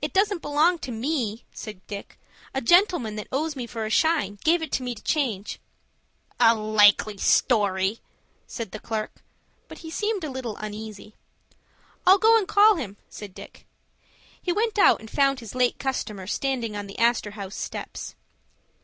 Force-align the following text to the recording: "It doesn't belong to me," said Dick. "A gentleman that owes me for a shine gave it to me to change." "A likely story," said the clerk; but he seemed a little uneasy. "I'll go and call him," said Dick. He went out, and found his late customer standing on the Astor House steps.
"It 0.00 0.12
doesn't 0.12 0.42
belong 0.42 0.78
to 0.78 0.92
me," 0.92 1.44
said 1.52 1.84
Dick. 1.88 2.20
"A 2.54 2.60
gentleman 2.60 3.16
that 3.16 3.26
owes 3.32 3.56
me 3.56 3.66
for 3.66 3.84
a 3.84 3.90
shine 3.90 4.38
gave 4.44 4.62
it 4.62 4.70
to 4.70 4.82
me 4.84 4.94
to 4.94 5.02
change." 5.02 5.58
"A 6.38 6.54
likely 6.54 7.16
story," 7.18 7.98
said 8.46 8.70
the 8.70 8.78
clerk; 8.78 9.24
but 9.66 9.78
he 9.78 9.90
seemed 9.90 10.22
a 10.22 10.30
little 10.30 10.56
uneasy. 10.58 11.16
"I'll 12.06 12.18
go 12.18 12.38
and 12.38 12.46
call 12.46 12.76
him," 12.76 12.96
said 13.08 13.34
Dick. 13.34 13.66
He 14.40 14.52
went 14.52 14.78
out, 14.78 15.00
and 15.00 15.10
found 15.10 15.40
his 15.40 15.56
late 15.56 15.80
customer 15.80 16.28
standing 16.28 16.76
on 16.76 16.86
the 16.86 17.00
Astor 17.00 17.32
House 17.32 17.56
steps. 17.56 18.14